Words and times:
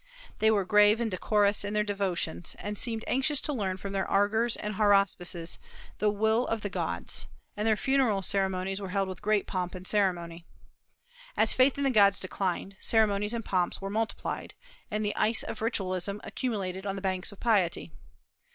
They 0.39 0.49
were 0.49 0.65
grave 0.65 0.99
and 0.99 1.11
decorous 1.11 1.63
in 1.63 1.75
their 1.75 1.83
devotions, 1.83 2.55
and 2.57 2.75
seemed 2.75 3.03
anxious 3.05 3.39
to 3.41 3.53
learn 3.53 3.77
from 3.77 3.93
their 3.93 4.11
augurs 4.11 4.55
and 4.55 4.73
haruspices 4.73 5.59
the 5.99 6.09
will 6.09 6.47
of 6.47 6.61
the 6.61 6.71
gods; 6.71 7.27
and 7.55 7.67
their 7.67 7.77
funeral 7.77 8.23
ceremonies 8.23 8.81
were 8.81 8.89
held 8.89 9.07
with 9.07 9.21
great 9.21 9.45
pomp 9.45 9.75
and 9.75 9.85
ceremony. 9.85 10.47
As 11.37 11.53
faith 11.53 11.77
in 11.77 11.83
the 11.83 11.91
gods 11.91 12.19
declined, 12.19 12.77
ceremonies 12.79 13.35
and 13.35 13.45
pomps 13.45 13.79
were 13.79 13.91
multiplied, 13.91 14.55
and 14.89 15.05
the 15.05 15.15
ice 15.15 15.43
of 15.43 15.61
ritualism 15.61 16.19
accumulated 16.23 16.87
on 16.87 16.95
the 16.95 17.01
banks 17.03 17.31
of 17.31 17.39
piety. 17.39 17.91